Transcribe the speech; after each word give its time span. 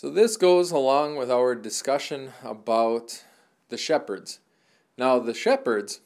So, 0.00 0.08
this 0.08 0.38
goes 0.38 0.70
along 0.70 1.16
with 1.16 1.30
our 1.30 1.54
discussion 1.54 2.30
about 2.42 3.22
the 3.68 3.76
shepherds. 3.76 4.40
Now, 4.96 5.18
the 5.18 5.34
shepherds, 5.34 6.00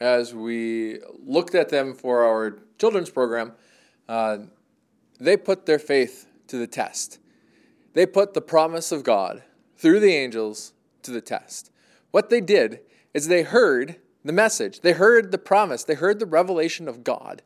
as 0.00 0.34
we 0.34 1.00
looked 1.22 1.54
at 1.54 1.68
them 1.68 1.92
for 1.92 2.24
our 2.24 2.60
children's 2.78 3.10
program, 3.10 3.52
uh, 4.08 4.38
they 5.18 5.36
put 5.36 5.66
their 5.66 5.78
faith 5.78 6.28
to 6.46 6.56
the 6.56 6.66
test. 6.66 7.18
They 7.92 8.06
put 8.06 8.32
the 8.32 8.40
promise 8.40 8.90
of 8.90 9.04
God 9.04 9.42
through 9.76 10.00
the 10.00 10.14
angels 10.14 10.72
to 11.02 11.10
the 11.10 11.20
test. 11.20 11.70
What 12.12 12.30
they 12.30 12.40
did 12.40 12.80
is 13.12 13.28
they 13.28 13.42
heard 13.42 13.96
the 14.24 14.32
message, 14.32 14.80
they 14.80 14.92
heard 14.92 15.30
the 15.30 15.36
promise, 15.36 15.84
they 15.84 15.92
heard 15.92 16.20
the 16.20 16.24
revelation 16.24 16.88
of 16.88 17.04
God, 17.04 17.42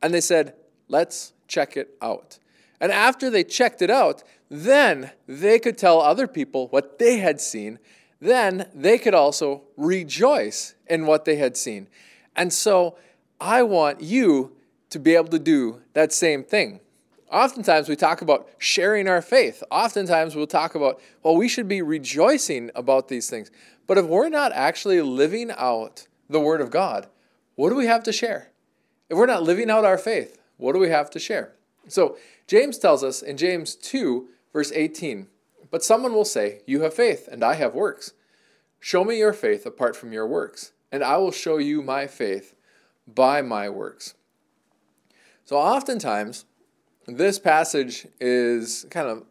and 0.00 0.14
they 0.14 0.20
said, 0.20 0.54
Let's 0.86 1.32
check 1.48 1.76
it 1.76 1.96
out. 2.00 2.38
And 2.82 2.90
after 2.90 3.30
they 3.30 3.44
checked 3.44 3.80
it 3.80 3.90
out, 3.90 4.24
then 4.50 5.12
they 5.28 5.60
could 5.60 5.78
tell 5.78 6.00
other 6.00 6.26
people 6.26 6.66
what 6.68 6.98
they 6.98 7.18
had 7.18 7.40
seen. 7.40 7.78
Then 8.20 8.68
they 8.74 8.98
could 8.98 9.14
also 9.14 9.62
rejoice 9.76 10.74
in 10.88 11.06
what 11.06 11.24
they 11.24 11.36
had 11.36 11.56
seen. 11.56 11.88
And 12.34 12.52
so 12.52 12.98
I 13.40 13.62
want 13.62 14.00
you 14.00 14.56
to 14.90 14.98
be 14.98 15.14
able 15.14 15.28
to 15.28 15.38
do 15.38 15.80
that 15.94 16.12
same 16.12 16.42
thing. 16.42 16.80
Oftentimes 17.30 17.88
we 17.88 17.94
talk 17.94 18.20
about 18.20 18.48
sharing 18.58 19.08
our 19.08 19.22
faith. 19.22 19.62
Oftentimes 19.70 20.34
we'll 20.34 20.48
talk 20.48 20.74
about, 20.74 21.00
well, 21.22 21.36
we 21.36 21.48
should 21.48 21.68
be 21.68 21.82
rejoicing 21.82 22.72
about 22.74 23.06
these 23.06 23.30
things. 23.30 23.50
But 23.86 23.96
if 23.96 24.06
we're 24.06 24.28
not 24.28 24.50
actually 24.52 25.00
living 25.02 25.52
out 25.56 26.08
the 26.28 26.40
Word 26.40 26.60
of 26.60 26.70
God, 26.70 27.06
what 27.54 27.70
do 27.70 27.76
we 27.76 27.86
have 27.86 28.02
to 28.02 28.12
share? 28.12 28.50
If 29.08 29.16
we're 29.16 29.26
not 29.26 29.44
living 29.44 29.70
out 29.70 29.84
our 29.84 29.98
faith, 29.98 30.36
what 30.56 30.72
do 30.72 30.80
we 30.80 30.88
have 30.88 31.10
to 31.10 31.20
share? 31.20 31.54
So 31.88 32.16
James 32.52 32.76
tells 32.76 33.02
us 33.02 33.22
in 33.22 33.38
James 33.38 33.74
2, 33.74 34.28
verse 34.52 34.70
18, 34.72 35.26
But 35.70 35.82
someone 35.82 36.12
will 36.12 36.26
say, 36.26 36.60
You 36.66 36.82
have 36.82 36.92
faith, 36.92 37.26
and 37.32 37.42
I 37.42 37.54
have 37.54 37.74
works. 37.74 38.12
Show 38.78 39.04
me 39.04 39.16
your 39.16 39.32
faith 39.32 39.64
apart 39.64 39.96
from 39.96 40.12
your 40.12 40.26
works, 40.26 40.72
and 40.92 41.02
I 41.02 41.16
will 41.16 41.30
show 41.30 41.56
you 41.56 41.80
my 41.80 42.06
faith 42.06 42.54
by 43.08 43.40
my 43.40 43.70
works. 43.70 44.12
So 45.46 45.56
oftentimes, 45.56 46.44
this 47.06 47.38
passage 47.38 48.06
is 48.20 48.84
kind 48.90 49.08
of 49.08 49.24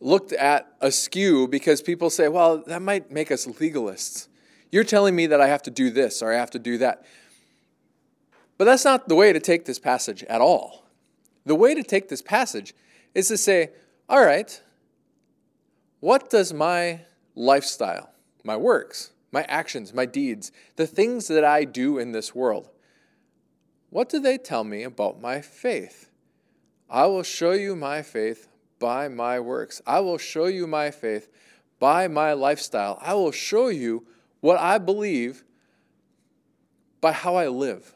looked 0.00 0.32
at 0.32 0.72
askew 0.80 1.48
because 1.48 1.82
people 1.82 2.08
say, 2.08 2.28
well, 2.28 2.58
that 2.68 2.82
might 2.82 3.10
make 3.10 3.32
us 3.32 3.46
legalists. 3.46 4.28
You're 4.70 4.84
telling 4.84 5.16
me 5.16 5.26
that 5.26 5.40
I 5.40 5.48
have 5.48 5.62
to 5.62 5.72
do 5.72 5.90
this 5.90 6.22
or 6.22 6.32
I 6.32 6.36
have 6.36 6.52
to 6.52 6.60
do 6.60 6.78
that. 6.78 7.04
But 8.58 8.66
that's 8.66 8.84
not 8.84 9.08
the 9.08 9.16
way 9.16 9.32
to 9.32 9.40
take 9.40 9.64
this 9.64 9.80
passage 9.80 10.22
at 10.28 10.40
all. 10.40 10.83
The 11.46 11.54
way 11.54 11.74
to 11.74 11.82
take 11.82 12.08
this 12.08 12.22
passage 12.22 12.74
is 13.14 13.28
to 13.28 13.36
say, 13.36 13.70
all 14.08 14.24
right, 14.24 14.60
what 16.00 16.30
does 16.30 16.52
my 16.52 17.00
lifestyle, 17.34 18.10
my 18.44 18.56
works, 18.56 19.10
my 19.32 19.42
actions, 19.48 19.92
my 19.92 20.06
deeds, 20.06 20.52
the 20.76 20.86
things 20.86 21.28
that 21.28 21.44
I 21.44 21.64
do 21.64 21.98
in 21.98 22.12
this 22.12 22.34
world, 22.34 22.68
what 23.90 24.08
do 24.08 24.18
they 24.18 24.38
tell 24.38 24.64
me 24.64 24.82
about 24.82 25.20
my 25.20 25.40
faith? 25.40 26.10
I 26.90 27.06
will 27.06 27.22
show 27.22 27.52
you 27.52 27.76
my 27.76 28.02
faith 28.02 28.48
by 28.78 29.08
my 29.08 29.40
works. 29.40 29.80
I 29.86 30.00
will 30.00 30.18
show 30.18 30.46
you 30.46 30.66
my 30.66 30.90
faith 30.90 31.28
by 31.78 32.08
my 32.08 32.32
lifestyle. 32.32 32.98
I 33.00 33.14
will 33.14 33.32
show 33.32 33.68
you 33.68 34.06
what 34.40 34.58
I 34.58 34.78
believe 34.78 35.44
by 37.00 37.12
how 37.12 37.36
I 37.36 37.48
live. 37.48 37.94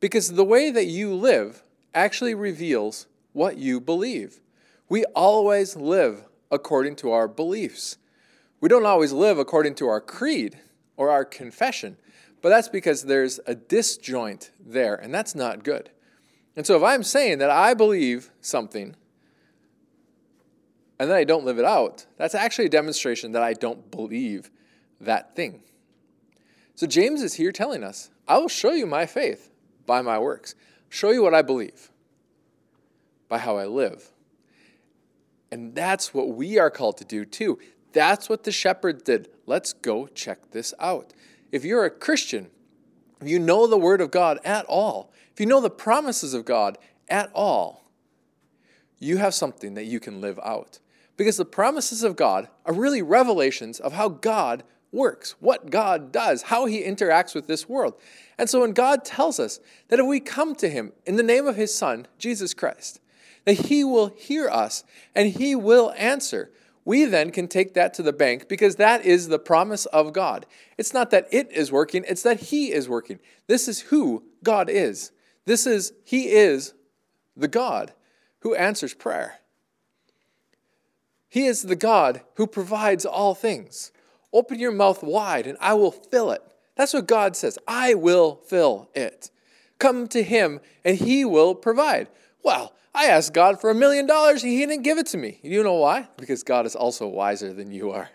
Because 0.00 0.32
the 0.32 0.44
way 0.44 0.70
that 0.70 0.86
you 0.86 1.14
live 1.14 1.62
actually 1.94 2.34
reveals 2.34 3.06
what 3.32 3.56
you 3.56 3.80
believe. 3.80 4.40
We 4.88 5.04
always 5.14 5.76
live 5.76 6.24
according 6.50 6.96
to 6.96 7.12
our 7.12 7.28
beliefs. 7.28 7.96
We 8.60 8.68
don't 8.68 8.86
always 8.86 9.12
live 9.12 9.38
according 9.38 9.76
to 9.76 9.88
our 9.88 10.00
creed 10.00 10.58
or 10.96 11.10
our 11.10 11.24
confession, 11.24 11.96
but 12.42 12.48
that's 12.50 12.68
because 12.68 13.04
there's 13.04 13.40
a 13.46 13.54
disjoint 13.54 14.50
there, 14.58 14.94
and 14.94 15.14
that's 15.14 15.34
not 15.34 15.64
good. 15.64 15.90
And 16.56 16.66
so 16.66 16.76
if 16.76 16.82
I'm 16.82 17.02
saying 17.02 17.38
that 17.38 17.50
I 17.50 17.74
believe 17.74 18.30
something 18.40 18.96
and 20.98 21.08
then 21.08 21.16
I 21.16 21.24
don't 21.24 21.44
live 21.44 21.58
it 21.58 21.64
out, 21.64 22.04
that's 22.18 22.34
actually 22.34 22.66
a 22.66 22.70
demonstration 22.70 23.32
that 23.32 23.42
I 23.42 23.54
don't 23.54 23.90
believe 23.90 24.50
that 25.00 25.34
thing. 25.34 25.62
So 26.74 26.86
James 26.86 27.22
is 27.22 27.34
here 27.34 27.52
telling 27.52 27.82
us, 27.82 28.10
I 28.28 28.38
will 28.38 28.48
show 28.48 28.72
you 28.72 28.86
my 28.86 29.06
faith 29.06 29.50
by 29.86 30.02
my 30.02 30.18
works 30.18 30.54
show 30.90 31.10
you 31.10 31.22
what 31.22 31.32
I 31.32 31.40
believe 31.40 31.90
by 33.28 33.38
how 33.38 33.56
I 33.56 33.64
live. 33.64 34.10
And 35.50 35.74
that's 35.74 36.12
what 36.12 36.28
we 36.28 36.58
are 36.58 36.70
called 36.70 36.98
to 36.98 37.04
do 37.04 37.24
too. 37.24 37.58
That's 37.92 38.28
what 38.28 38.44
the 38.44 38.52
shepherd 38.52 39.04
did. 39.04 39.28
Let's 39.46 39.72
go 39.72 40.06
check 40.08 40.50
this 40.50 40.74
out. 40.78 41.14
If 41.50 41.64
you're 41.64 41.84
a 41.84 41.90
Christian, 41.90 42.50
if 43.20 43.28
you 43.28 43.38
know 43.38 43.66
the 43.66 43.78
Word 43.78 44.00
of 44.00 44.10
God 44.10 44.38
at 44.44 44.66
all, 44.66 45.12
if 45.32 45.40
you 45.40 45.46
know 45.46 45.60
the 45.60 45.70
promises 45.70 46.34
of 46.34 46.44
God 46.44 46.78
at 47.08 47.30
all, 47.34 47.84
you 48.98 49.16
have 49.16 49.34
something 49.34 49.74
that 49.74 49.86
you 49.86 49.98
can 49.98 50.20
live 50.20 50.38
out. 50.44 50.78
Because 51.16 51.36
the 51.36 51.44
promises 51.44 52.02
of 52.02 52.16
God 52.16 52.48
are 52.64 52.72
really 52.72 53.02
revelations 53.02 53.80
of 53.80 53.92
how 53.92 54.08
God 54.08 54.62
works, 54.92 55.36
what 55.40 55.70
God 55.70 56.12
does, 56.12 56.42
how 56.42 56.66
He 56.66 56.82
interacts 56.82 57.34
with 57.34 57.46
this 57.46 57.68
world. 57.68 57.94
And 58.38 58.48
so 58.48 58.60
when 58.60 58.72
God 58.72 59.04
tells 59.04 59.38
us 59.38 59.60
that 59.88 60.00
if 60.00 60.06
we 60.06 60.20
come 60.20 60.54
to 60.56 60.68
Him 60.68 60.92
in 61.06 61.16
the 61.16 61.22
name 61.22 61.46
of 61.46 61.56
His 61.56 61.74
Son, 61.74 62.06
Jesus 62.18 62.54
Christ, 62.54 63.00
that 63.44 63.66
He 63.66 63.84
will 63.84 64.08
hear 64.08 64.48
us 64.48 64.84
and 65.14 65.28
He 65.28 65.54
will 65.54 65.92
answer, 65.96 66.50
we 66.84 67.04
then 67.04 67.30
can 67.30 67.46
take 67.46 67.74
that 67.74 67.94
to 67.94 68.02
the 68.02 68.12
bank 68.12 68.48
because 68.48 68.76
that 68.76 69.04
is 69.04 69.28
the 69.28 69.38
promise 69.38 69.86
of 69.86 70.12
God. 70.12 70.46
It's 70.78 70.94
not 70.94 71.10
that 71.10 71.28
it 71.30 71.52
is 71.52 71.70
working, 71.70 72.04
it's 72.08 72.22
that 72.22 72.40
He 72.40 72.72
is 72.72 72.88
working. 72.88 73.20
This 73.46 73.68
is 73.68 73.80
who 73.80 74.24
God 74.42 74.68
is. 74.68 75.12
This 75.44 75.66
is, 75.66 75.92
He 76.04 76.28
is 76.28 76.74
the 77.36 77.48
God 77.48 77.92
who 78.40 78.54
answers 78.54 78.94
prayer. 78.94 79.36
He 81.28 81.46
is 81.46 81.62
the 81.62 81.76
God 81.76 82.22
who 82.34 82.46
provides 82.46 83.06
all 83.06 83.34
things. 83.34 83.92
Open 84.32 84.58
your 84.58 84.72
mouth 84.72 85.02
wide 85.02 85.46
and 85.46 85.58
I 85.60 85.74
will 85.74 85.90
fill 85.90 86.30
it. 86.30 86.42
That's 86.76 86.94
what 86.94 87.06
God 87.06 87.36
says. 87.36 87.58
I 87.66 87.94
will 87.94 88.40
fill 88.46 88.88
it. 88.94 89.30
Come 89.78 90.06
to 90.08 90.22
Him 90.22 90.60
and 90.84 90.96
He 90.96 91.24
will 91.24 91.54
provide. 91.54 92.08
Well, 92.42 92.72
I 92.94 93.06
asked 93.06 93.34
God 93.34 93.60
for 93.60 93.70
a 93.70 93.74
million 93.74 94.06
dollars 94.06 94.42
and 94.42 94.52
He 94.52 94.58
didn't 94.58 94.82
give 94.82 94.98
it 94.98 95.06
to 95.08 95.18
me. 95.18 95.40
You 95.42 95.62
know 95.62 95.74
why? 95.74 96.08
Because 96.16 96.42
God 96.42 96.66
is 96.66 96.76
also 96.76 97.06
wiser 97.06 97.52
than 97.52 97.70
you 97.70 97.90
are. 97.90 98.10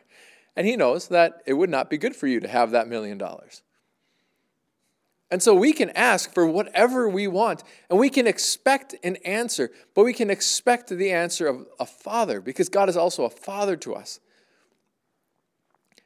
And 0.55 0.65
He 0.65 0.77
knows 0.77 1.09
that 1.09 1.41
it 1.45 1.53
would 1.53 1.69
not 1.69 1.89
be 1.89 1.97
good 1.97 2.15
for 2.15 2.27
you 2.27 2.39
to 2.39 2.47
have 2.47 2.71
that 2.71 2.87
million 2.87 3.17
dollars. 3.17 3.61
And 5.31 5.41
so 5.41 5.55
we 5.55 5.73
can 5.73 5.89
ask 5.91 6.33
for 6.33 6.45
whatever 6.45 7.09
we 7.09 7.27
want, 7.27 7.63
and 7.89 7.99
we 7.99 8.09
can 8.09 8.27
expect 8.27 8.95
an 9.03 9.15
answer, 9.17 9.71
but 9.95 10.05
we 10.05 10.13
can 10.13 10.29
expect 10.29 10.89
the 10.89 11.11
answer 11.11 11.47
of 11.47 11.65
a 11.79 11.85
father 11.85 12.39
because 12.39 12.69
God 12.69 12.89
is 12.89 12.95
also 12.95 13.25
a 13.25 13.29
father 13.29 13.75
to 13.77 13.95
us. 13.95 14.19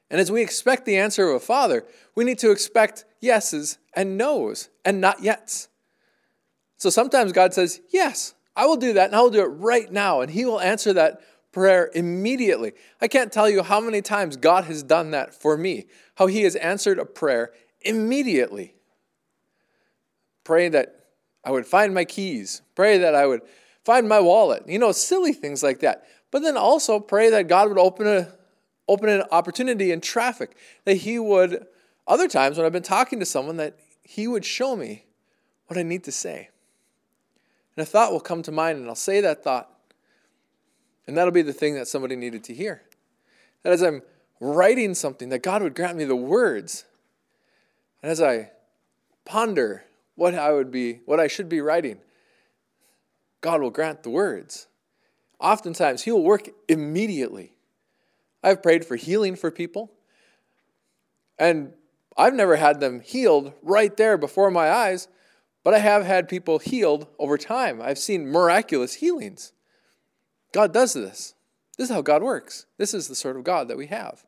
And 0.09 0.20
as 0.20 0.31
we 0.31 0.42
expect 0.42 0.86
the 0.86 0.97
answer 0.97 1.30
of 1.30 1.36
a 1.36 1.40
father, 1.40 1.86
we 2.16 2.24
need 2.24 2.40
to 2.40 2.52
expect 2.52 3.06
yeses 3.20 3.78
and 3.94 4.18
nos 4.18 4.70
and 4.84 5.00
not 5.00 5.20
yets. 5.20 5.68
So 6.78 6.90
sometimes 6.90 7.31
God 7.31 7.53
says, 7.53 7.81
Yes, 7.90 8.34
I 8.56 8.66
will 8.66 8.78
do 8.78 8.94
that, 8.94 9.08
and 9.08 9.16
I 9.16 9.22
will 9.22 9.30
do 9.30 9.42
it 9.42 9.47
right 9.47 9.92
now. 9.92 10.22
And 10.22 10.31
He 10.31 10.46
will 10.46 10.59
answer 10.59 10.94
that 10.94 11.22
prayer 11.52 11.92
immediately. 11.94 12.74
I 13.02 13.08
can't 13.08 13.31
tell 13.31 13.50
you 13.50 13.64
how 13.64 13.80
many 13.80 14.02
times 14.02 14.38
God 14.38 14.66
has 14.66 14.81
done 14.81 15.12
that 15.12 15.34
for 15.34 15.58
me, 15.58 15.88
how 16.16 16.28
He 16.28 16.44
has 16.44 16.56
answered 16.56 17.00
a 17.00 17.06
prayer 17.06 17.52
immediately. 17.81 18.76
Pray 20.44 20.70
that 20.70 21.06
I 21.44 21.52
would 21.52 21.68
find 21.68 21.94
my 21.94 22.06
keys, 22.06 22.62
pray 22.76 22.97
that 22.97 23.14
I 23.14 23.26
would 23.28 23.41
find 23.86 24.09
my 24.09 24.20
wallet, 24.20 24.64
you 24.68 24.80
know, 24.80 24.91
silly 24.91 25.34
things 25.34 25.64
like 25.64 25.80
that. 25.80 26.06
But 26.32 26.41
then 26.41 26.58
also 26.58 27.00
pray 27.00 27.29
that 27.29 27.47
God 27.47 27.70
would 27.70 27.79
open 27.79 28.08
a 28.08 28.28
open 28.90 29.08
an 29.08 29.24
opportunity 29.32 29.91
in 29.91 30.02
traffic, 30.02 30.58
that 30.84 30.96
He 30.96 31.18
would, 31.18 31.66
other 32.08 32.28
times 32.28 32.58
when 32.58 32.66
I've 32.66 32.74
been 32.74 32.84
talking 32.84 33.20
to 33.20 33.26
someone, 33.26 33.58
that 33.58 33.80
He 34.03 34.28
would 34.28 34.44
show 34.44 34.76
me 34.76 35.06
what 35.68 35.78
I 35.78 35.84
need 35.84 36.03
to 36.06 36.12
say. 36.12 36.50
And 37.78 37.84
a 37.84 37.86
thought 37.86 38.12
will 38.12 38.20
come 38.20 38.41
to 38.44 38.52
mind, 38.52 38.80
and 38.80 38.90
I'll 38.90 38.96
say 38.96 39.22
that 39.22 39.44
thought. 39.44 39.70
And 41.08 41.16
that'll 41.16 41.32
be 41.32 41.41
the 41.41 41.53
thing 41.53 41.76
that 41.76 41.88
somebody 41.88 42.16
needed 42.16 42.44
to 42.46 42.53
hear. 42.53 42.82
That 43.64 43.72
as 43.74 43.82
I'm 43.82 44.02
writing 44.40 44.94
something, 44.94 45.30
that 45.30 45.44
God 45.44 45.62
would 45.62 45.76
grant 45.76 45.97
me 45.97 46.03
the 46.03 46.16
words. 46.16 46.85
And 48.02 48.12
as 48.12 48.22
I 48.22 48.52
ponder 49.26 49.85
what 50.16 50.35
I 50.35 50.52
would 50.52 50.72
be, 50.72 51.02
what 51.06 51.20
I 51.20 51.28
should 51.28 51.47
be 51.47 51.62
writing, 51.62 52.00
God 53.42 53.62
will 53.62 53.70
grant 53.70 54.03
the 54.03 54.09
words. 54.09 54.68
Oftentimes, 55.40 56.03
He 56.03 56.12
will 56.12 56.24
work 56.24 56.50
immediately. 56.68 57.53
I've 58.44 58.64
prayed 58.64 58.86
for 58.86 58.96
healing 58.96 59.36
for 59.36 59.52
people. 59.52 59.91
And 61.38 61.74
I've 62.18 62.34
never 62.34 62.58
had 62.58 62.80
them 62.80 63.00
healed 63.00 63.53
right 63.62 63.96
there 63.96 64.18
before 64.18 64.52
my 64.52 64.70
eyes, 64.70 65.08
but 65.64 65.74
I 65.74 65.80
have 65.80 66.06
had 66.06 66.28
people 66.28 66.59
healed 66.59 67.08
over 67.18 67.38
time. 67.38 67.82
I've 67.82 67.97
seen 67.97 68.28
miraculous 68.28 68.96
healings. 68.96 69.53
God 70.52 70.74
does 70.74 70.94
this. 70.94 71.34
This 71.78 71.90
is 71.90 71.96
how 71.96 72.02
God 72.02 72.22
works. 72.22 72.66
This 72.78 72.94
is 72.94 73.08
the 73.08 73.16
sort 73.16 73.38
of 73.38 73.44
God 73.44 73.68
that 73.70 73.78
we 73.78 73.88
have. 73.88 74.26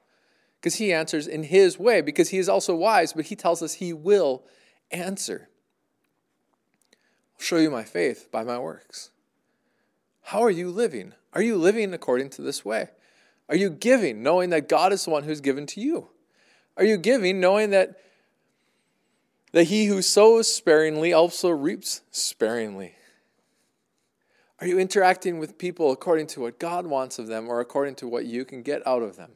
Because 0.59 0.75
he 0.75 0.93
answers 0.93 1.27
in 1.27 1.43
his 1.43 1.77
way, 1.79 2.01
because 2.01 2.29
he 2.29 2.37
is 2.37 2.47
also 2.47 2.75
wise, 2.75 3.13
but 3.13 3.25
he 3.25 3.35
tells 3.35 3.61
us 3.61 3.73
he 3.73 3.91
will 3.91 4.43
answer. 4.91 5.49
I'll 7.35 7.41
show 7.41 7.57
you 7.57 7.71
my 7.71 7.83
faith 7.83 8.29
by 8.31 8.43
my 8.43 8.59
works. 8.59 9.09
How 10.21 10.41
are 10.41 10.51
you 10.51 10.69
living? 10.69 11.13
Are 11.33 11.41
you 11.41 11.57
living 11.57 11.93
according 11.93 12.29
to 12.31 12.41
this 12.41 12.63
way? 12.63 12.89
Are 13.51 13.57
you 13.57 13.69
giving 13.69 14.23
knowing 14.23 14.49
that 14.51 14.69
God 14.69 14.93
is 14.93 15.03
the 15.03 15.11
one 15.11 15.23
who's 15.23 15.41
given 15.41 15.65
to 15.67 15.81
you? 15.81 16.07
Are 16.77 16.85
you 16.85 16.95
giving 16.95 17.41
knowing 17.41 17.69
that 17.71 17.99
that 19.51 19.65
he 19.65 19.87
who 19.87 20.01
sows 20.01 20.51
sparingly 20.51 21.11
also 21.11 21.49
reaps 21.49 22.01
sparingly? 22.11 22.95
Are 24.61 24.67
you 24.67 24.79
interacting 24.79 25.37
with 25.37 25.57
people 25.57 25.91
according 25.91 26.27
to 26.27 26.39
what 26.39 26.59
God 26.59 26.87
wants 26.87 27.19
of 27.19 27.27
them 27.27 27.49
or 27.49 27.59
according 27.59 27.95
to 27.95 28.07
what 28.07 28.25
you 28.25 28.45
can 28.45 28.61
get 28.61 28.87
out 28.87 29.03
of 29.03 29.17
them? 29.17 29.31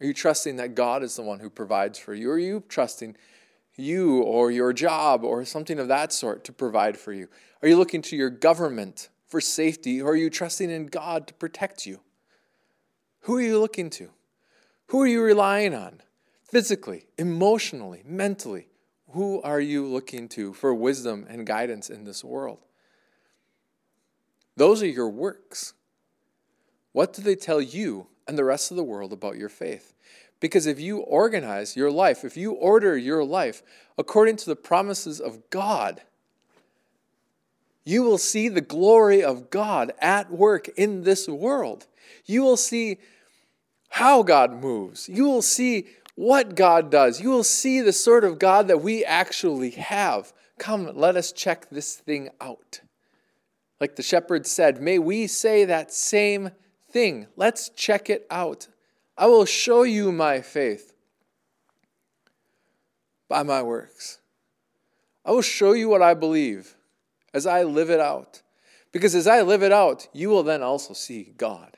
Are 0.00 0.06
you 0.06 0.14
trusting 0.14 0.56
that 0.56 0.74
God 0.74 1.02
is 1.02 1.16
the 1.16 1.22
one 1.22 1.40
who 1.40 1.50
provides 1.50 1.98
for 1.98 2.14
you? 2.14 2.30
Are 2.30 2.38
you 2.38 2.62
trusting 2.70 3.16
you 3.76 4.22
or 4.22 4.50
your 4.50 4.72
job 4.72 5.24
or 5.24 5.44
something 5.44 5.78
of 5.78 5.88
that 5.88 6.14
sort 6.14 6.42
to 6.44 6.52
provide 6.52 6.96
for 6.96 7.12
you? 7.12 7.28
Are 7.60 7.68
you 7.68 7.76
looking 7.76 8.00
to 8.02 8.16
your 8.16 8.30
government 8.30 9.10
for 9.28 9.40
safety 9.40 10.00
or 10.00 10.12
are 10.12 10.16
you 10.16 10.30
trusting 10.30 10.70
in 10.70 10.86
God 10.86 11.26
to 11.28 11.34
protect 11.34 11.86
you? 11.86 12.00
Who 13.22 13.36
are 13.36 13.42
you 13.42 13.60
looking 13.60 13.90
to? 13.90 14.10
Who 14.88 15.02
are 15.02 15.06
you 15.06 15.22
relying 15.22 15.74
on? 15.74 16.00
Physically, 16.42 17.06
emotionally, 17.18 18.02
mentally. 18.06 18.68
Who 19.10 19.40
are 19.42 19.60
you 19.60 19.86
looking 19.86 20.28
to 20.30 20.52
for 20.54 20.74
wisdom 20.74 21.26
and 21.28 21.46
guidance 21.46 21.90
in 21.90 22.04
this 22.04 22.24
world? 22.24 22.58
Those 24.56 24.82
are 24.82 24.88
your 24.88 25.08
works. 25.08 25.74
What 26.92 27.12
do 27.12 27.22
they 27.22 27.36
tell 27.36 27.60
you 27.60 28.08
and 28.26 28.36
the 28.36 28.44
rest 28.44 28.70
of 28.70 28.76
the 28.76 28.82
world 28.82 29.12
about 29.12 29.36
your 29.36 29.48
faith? 29.48 29.94
Because 30.40 30.66
if 30.66 30.80
you 30.80 30.98
organize 30.98 31.76
your 31.76 31.90
life, 31.90 32.24
if 32.24 32.36
you 32.36 32.52
order 32.52 32.96
your 32.96 33.24
life 33.24 33.62
according 33.96 34.36
to 34.36 34.46
the 34.46 34.56
promises 34.56 35.20
of 35.20 35.50
God, 35.50 36.02
you 37.88 38.02
will 38.02 38.18
see 38.18 38.48
the 38.48 38.60
glory 38.60 39.22
of 39.22 39.48
God 39.48 39.92
at 39.98 40.30
work 40.30 40.68
in 40.76 41.04
this 41.04 41.26
world. 41.26 41.86
You 42.26 42.42
will 42.42 42.58
see 42.58 42.98
how 43.88 44.22
God 44.22 44.52
moves. 44.52 45.08
You 45.08 45.24
will 45.24 45.40
see 45.40 45.86
what 46.14 46.54
God 46.54 46.90
does. 46.90 47.18
You 47.18 47.30
will 47.30 47.44
see 47.44 47.80
the 47.80 47.94
sort 47.94 48.24
of 48.24 48.38
God 48.38 48.68
that 48.68 48.82
we 48.82 49.06
actually 49.06 49.70
have. 49.70 50.34
Come, 50.58 50.90
let 50.94 51.16
us 51.16 51.32
check 51.32 51.70
this 51.70 51.96
thing 51.96 52.28
out. 52.42 52.82
Like 53.80 53.96
the 53.96 54.02
shepherd 54.02 54.46
said, 54.46 54.82
may 54.82 54.98
we 54.98 55.26
say 55.26 55.64
that 55.64 55.90
same 55.90 56.50
thing. 56.90 57.28
Let's 57.36 57.70
check 57.70 58.10
it 58.10 58.26
out. 58.30 58.68
I 59.16 59.28
will 59.28 59.46
show 59.46 59.84
you 59.84 60.12
my 60.12 60.42
faith 60.42 60.92
by 63.30 63.42
my 63.44 63.62
works. 63.62 64.18
I 65.24 65.30
will 65.30 65.40
show 65.40 65.72
you 65.72 65.88
what 65.88 66.02
I 66.02 66.12
believe 66.12 66.74
as 67.32 67.46
I 67.46 67.62
live 67.62 67.90
it 67.90 68.00
out. 68.00 68.42
Because 68.92 69.14
as 69.14 69.26
I 69.26 69.42
live 69.42 69.62
it 69.62 69.72
out, 69.72 70.08
you 70.12 70.28
will 70.28 70.42
then 70.42 70.62
also 70.62 70.94
see 70.94 71.34
God. 71.36 71.76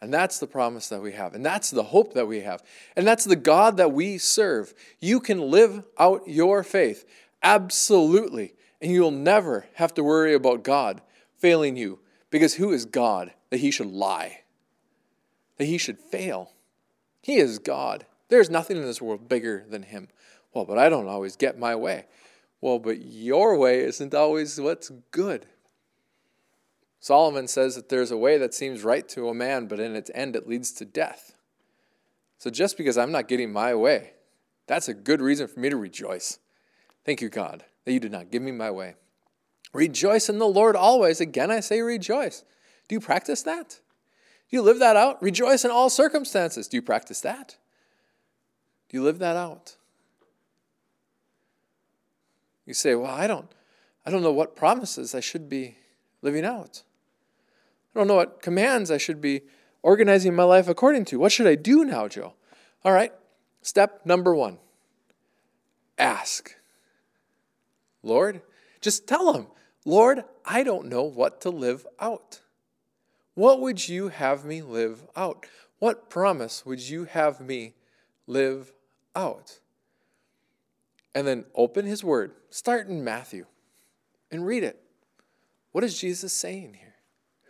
And 0.00 0.12
that's 0.12 0.38
the 0.38 0.46
promise 0.46 0.88
that 0.88 1.02
we 1.02 1.12
have. 1.12 1.34
And 1.34 1.44
that's 1.44 1.70
the 1.70 1.82
hope 1.82 2.14
that 2.14 2.28
we 2.28 2.40
have. 2.40 2.62
And 2.94 3.06
that's 3.06 3.24
the 3.24 3.36
God 3.36 3.76
that 3.78 3.92
we 3.92 4.18
serve. 4.18 4.74
You 5.00 5.18
can 5.18 5.50
live 5.50 5.82
out 5.98 6.28
your 6.28 6.62
faith. 6.62 7.04
Absolutely. 7.42 8.54
And 8.80 8.92
you'll 8.92 9.10
never 9.10 9.66
have 9.74 9.94
to 9.94 10.04
worry 10.04 10.34
about 10.34 10.62
God 10.62 11.00
failing 11.38 11.76
you. 11.76 12.00
Because 12.30 12.54
who 12.54 12.72
is 12.72 12.84
God 12.84 13.32
that 13.50 13.58
he 13.58 13.70
should 13.70 13.90
lie? 13.90 14.44
that 15.56 15.66
he 15.66 15.78
should 15.78 15.98
fail. 15.98 16.52
He 17.22 17.36
is 17.36 17.58
God. 17.58 18.06
There's 18.28 18.50
nothing 18.50 18.76
in 18.76 18.84
this 18.84 19.02
world 19.02 19.28
bigger 19.28 19.64
than 19.68 19.82
him. 19.82 20.08
Well, 20.52 20.64
but 20.64 20.78
I 20.78 20.88
don't 20.88 21.08
always 21.08 21.36
get 21.36 21.58
my 21.58 21.74
way. 21.74 22.06
Well, 22.60 22.78
but 22.78 23.02
your 23.02 23.56
way 23.58 23.80
isn't 23.80 24.14
always 24.14 24.60
what's 24.60 24.90
good. 25.10 25.46
Solomon 27.00 27.46
says 27.46 27.74
that 27.74 27.90
there's 27.90 28.10
a 28.10 28.16
way 28.16 28.38
that 28.38 28.54
seems 28.54 28.82
right 28.82 29.06
to 29.10 29.28
a 29.28 29.34
man, 29.34 29.66
but 29.66 29.78
in 29.78 29.94
its 29.94 30.10
end 30.14 30.34
it 30.34 30.48
leads 30.48 30.72
to 30.72 30.86
death. 30.86 31.34
So 32.38 32.48
just 32.48 32.78
because 32.78 32.96
I'm 32.96 33.12
not 33.12 33.28
getting 33.28 33.52
my 33.52 33.74
way, 33.74 34.12
that's 34.66 34.88
a 34.88 34.94
good 34.94 35.20
reason 35.20 35.46
for 35.46 35.60
me 35.60 35.68
to 35.68 35.76
rejoice. 35.76 36.38
Thank 37.04 37.20
you, 37.20 37.28
God, 37.28 37.64
that 37.84 37.92
you 37.92 38.00
did 38.00 38.12
not 38.12 38.30
give 38.30 38.40
me 38.40 38.52
my 38.52 38.70
way. 38.70 38.94
Rejoice 39.74 40.28
in 40.28 40.38
the 40.38 40.46
Lord 40.46 40.76
always. 40.76 41.20
Again, 41.20 41.50
I 41.50 41.60
say 41.60 41.82
rejoice. 41.82 42.44
Do 42.88 42.94
you 42.94 43.00
practice 43.00 43.42
that? 43.42 43.80
Do 44.50 44.56
you 44.56 44.62
live 44.62 44.78
that 44.78 44.96
out? 44.96 45.22
Rejoice 45.22 45.64
in 45.64 45.70
all 45.70 45.90
circumstances. 45.90 46.68
Do 46.68 46.76
you 46.76 46.82
practice 46.82 47.20
that? 47.20 47.56
Do 48.88 48.96
you 48.96 49.02
live 49.02 49.18
that 49.18 49.36
out? 49.36 49.76
You 52.66 52.74
say, 52.74 52.94
"Well, 52.94 53.10
I 53.10 53.26
don't 53.26 53.50
I 54.06 54.10
don't 54.10 54.22
know 54.22 54.32
what 54.32 54.56
promises 54.56 55.14
I 55.14 55.20
should 55.20 55.48
be 55.48 55.76
living 56.22 56.44
out. 56.44 56.82
I 57.94 57.98
don't 57.98 58.08
know 58.08 58.16
what 58.16 58.42
commands 58.42 58.90
I 58.90 58.98
should 58.98 59.20
be 59.20 59.42
organizing 59.82 60.34
my 60.34 60.44
life 60.44 60.68
according 60.68 61.04
to. 61.06 61.18
What 61.18 61.32
should 61.32 61.46
I 61.46 61.54
do 61.54 61.84
now, 61.84 62.08
Joe?" 62.08 62.34
All 62.84 62.92
right. 62.92 63.12
Step 63.62 64.04
number 64.04 64.34
1. 64.34 64.58
Ask. 65.96 66.54
Lord, 68.02 68.42
just 68.80 69.06
tell 69.06 69.32
him, 69.32 69.46
"Lord, 69.86 70.24
I 70.44 70.62
don't 70.62 70.86
know 70.86 71.02
what 71.02 71.40
to 71.42 71.50
live 71.50 71.86
out." 71.98 72.40
What 73.34 73.60
would 73.60 73.88
you 73.88 74.08
have 74.08 74.44
me 74.44 74.62
live 74.62 75.06
out? 75.16 75.46
What 75.78 76.08
promise 76.08 76.64
would 76.64 76.80
you 76.80 77.04
have 77.04 77.40
me 77.40 77.74
live 78.26 78.72
out? 79.16 79.60
And 81.14 81.26
then 81.26 81.44
open 81.54 81.86
his 81.86 82.02
word. 82.02 82.32
Start 82.50 82.88
in 82.88 83.04
Matthew 83.04 83.46
and 84.30 84.44
read 84.44 84.64
it. 84.64 84.82
What 85.72 85.84
is 85.84 85.98
Jesus 85.98 86.32
saying 86.32 86.74
here? 86.74 86.94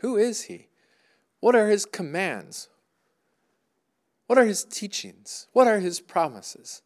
Who 0.01 0.17
is 0.17 0.43
he? 0.43 0.69
What 1.41 1.55
are 1.55 1.69
his 1.69 1.87
commands? 1.87 2.69
What 4.27 4.39
are 4.39 4.45
his 4.45 4.65
teachings? 4.65 5.47
What 5.53 5.67
are 5.67 5.79
his 5.79 6.01
promises? 6.01 6.83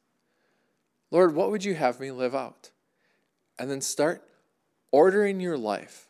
Lord, 1.11 1.35
what 1.35 1.51
would 1.51 1.65
you 1.65 1.75
have 1.75 2.01
me 2.01 2.11
live 2.11 2.35
out? 2.35 2.71
And 3.59 3.71
then 3.71 3.81
start 3.81 4.23
ordering 4.91 5.41
your 5.41 5.59
life, 5.59 6.09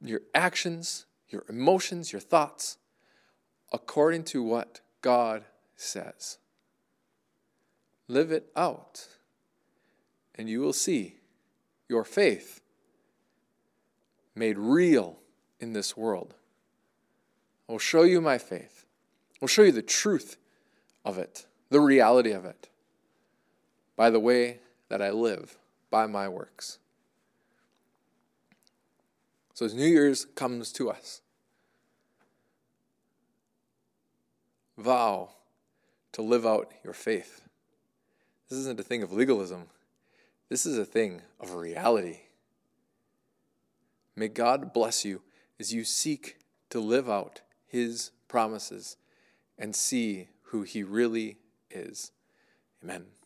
your 0.00 0.20
actions, 0.34 1.06
your 1.28 1.44
emotions, 1.48 2.12
your 2.12 2.20
thoughts, 2.20 2.78
according 3.72 4.24
to 4.24 4.42
what 4.42 4.80
God 5.02 5.44
says. 5.76 6.38
Live 8.08 8.32
it 8.32 8.50
out, 8.56 9.06
and 10.34 10.48
you 10.48 10.60
will 10.60 10.72
see 10.72 11.16
your 11.88 12.04
faith 12.04 12.62
made 14.34 14.56
real 14.56 15.18
in 15.60 15.74
this 15.74 15.94
world. 15.96 16.34
I 17.68 17.72
will 17.72 17.78
show 17.78 18.02
you 18.02 18.22
my 18.22 18.38
faith. 18.38 18.86
I 19.34 19.38
will 19.42 19.48
show 19.48 19.62
you 19.62 19.72
the 19.72 19.82
truth 19.82 20.38
of 21.04 21.18
it, 21.18 21.46
the 21.68 21.80
reality 21.80 22.32
of 22.32 22.46
it, 22.46 22.68
by 23.94 24.08
the 24.08 24.20
way 24.20 24.60
that 24.88 25.02
I 25.02 25.10
live, 25.10 25.58
by 25.90 26.06
my 26.06 26.28
works. 26.28 26.78
So 29.52 29.66
as 29.66 29.74
New 29.74 29.86
Year's 29.86 30.24
comes 30.24 30.72
to 30.74 30.88
us, 30.88 31.20
vow 34.78 35.30
to 36.12 36.22
live 36.22 36.46
out 36.46 36.72
your 36.84 36.94
faith. 36.94 37.47
This 38.48 38.58
isn't 38.60 38.80
a 38.80 38.84
thing 38.84 39.02
of 39.02 39.12
legalism. 39.12 39.66
This 40.48 40.64
is 40.64 40.78
a 40.78 40.84
thing 40.84 41.22
of 41.38 41.54
reality. 41.54 42.20
May 44.16 44.28
God 44.28 44.72
bless 44.72 45.04
you 45.04 45.22
as 45.60 45.72
you 45.72 45.84
seek 45.84 46.38
to 46.70 46.80
live 46.80 47.10
out 47.10 47.42
His 47.66 48.10
promises 48.26 48.96
and 49.58 49.76
see 49.76 50.28
who 50.44 50.62
He 50.62 50.82
really 50.82 51.36
is. 51.70 52.12
Amen. 52.82 53.17